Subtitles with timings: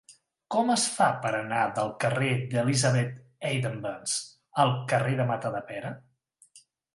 [0.53, 3.19] Com es fa per anar del carrer d'Elisabeth
[3.51, 4.17] Eidenbenz
[4.65, 5.95] al carrer de Matadepera?